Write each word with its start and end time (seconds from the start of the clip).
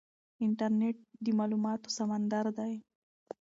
انټرنیټ 0.45 0.97
د 1.23 1.25
معلوماتو 1.37 1.87
سمندر 1.97 2.45
دی. 2.57 2.73